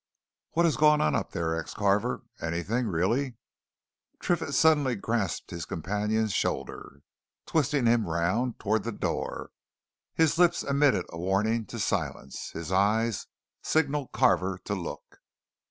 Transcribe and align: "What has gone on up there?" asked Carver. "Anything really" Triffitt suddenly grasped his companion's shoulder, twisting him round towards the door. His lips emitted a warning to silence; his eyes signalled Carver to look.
"What 0.53 0.65
has 0.65 0.77
gone 0.77 0.99
on 0.99 1.13
up 1.13 1.29
there?" 1.29 1.55
asked 1.61 1.75
Carver. 1.75 2.23
"Anything 2.39 2.87
really" 2.87 3.35
Triffitt 4.19 4.55
suddenly 4.55 4.95
grasped 4.95 5.51
his 5.51 5.63
companion's 5.67 6.33
shoulder, 6.33 7.03
twisting 7.45 7.85
him 7.85 8.07
round 8.07 8.57
towards 8.57 8.85
the 8.85 8.91
door. 8.93 9.51
His 10.15 10.39
lips 10.39 10.63
emitted 10.63 11.05
a 11.09 11.19
warning 11.19 11.67
to 11.67 11.77
silence; 11.77 12.49
his 12.49 12.71
eyes 12.71 13.27
signalled 13.61 14.11
Carver 14.11 14.57
to 14.65 14.73
look. 14.73 15.19